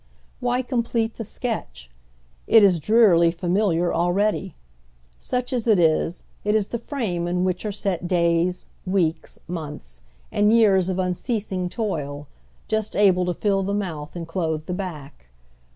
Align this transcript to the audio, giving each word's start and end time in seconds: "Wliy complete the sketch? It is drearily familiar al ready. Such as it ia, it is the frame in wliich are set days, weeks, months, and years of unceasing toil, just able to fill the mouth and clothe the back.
"Wliy 0.41 0.67
complete 0.67 1.17
the 1.17 1.23
sketch? 1.23 1.87
It 2.47 2.63
is 2.63 2.79
drearily 2.79 3.29
familiar 3.29 3.93
al 3.93 4.11
ready. 4.11 4.55
Such 5.19 5.53
as 5.53 5.67
it 5.67 5.77
ia, 5.77 6.09
it 6.43 6.55
is 6.55 6.69
the 6.69 6.79
frame 6.79 7.27
in 7.27 7.43
wliich 7.45 7.65
are 7.65 7.71
set 7.71 8.07
days, 8.07 8.65
weeks, 8.83 9.37
months, 9.47 10.01
and 10.31 10.51
years 10.51 10.89
of 10.89 10.97
unceasing 10.97 11.69
toil, 11.69 12.25
just 12.67 12.95
able 12.95 13.25
to 13.25 13.35
fill 13.35 13.61
the 13.61 13.75
mouth 13.75 14.15
and 14.15 14.27
clothe 14.27 14.65
the 14.65 14.73
back. 14.73 15.27